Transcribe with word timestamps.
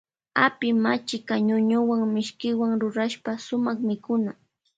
Akapi 0.45 0.67
machka 0.83 1.35
ñuñuwa 1.47 1.95
mishkiwan 2.13 2.71
rurashpa 2.81 3.31
suma 3.45 3.71
mikuna. 3.87 4.31